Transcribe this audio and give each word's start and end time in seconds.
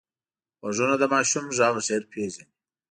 غوږونه 0.61 0.95
د 0.99 1.03
ماشوم 1.13 1.45
غږ 1.57 1.75
ژر 1.87 2.01
پېژني 2.11 2.45